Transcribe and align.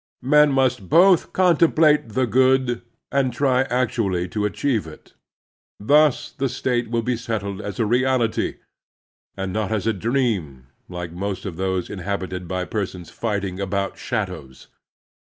[Men 0.35 0.51
must] 0.51 0.89
both 0.89 1.31
contemplate 1.31 2.09
the 2.09 2.25
good 2.25 2.81
and 3.11 3.31
try 3.31 3.61
actually 3.65 4.27
to 4.29 4.45
achieve 4.45 4.87
it. 4.87 5.13
Thus 5.79 6.31
the 6.31 6.49
state 6.49 6.89
will 6.89 7.03
be 7.03 7.15
settled 7.15 7.61
as 7.61 7.79
a 7.79 7.85
reality, 7.85 8.55
and 9.37 9.53
not 9.53 9.71
as 9.71 9.85
a 9.85 9.93
dream, 9.93 10.65
like 10.89 11.11
most 11.11 11.45
of 11.45 11.55
those 11.55 11.87
inhabited 11.87 12.47
by 12.47 12.65
persons 12.65 13.11
fighting 13.11 13.59
about 13.59 13.99
shadows." 13.99 14.69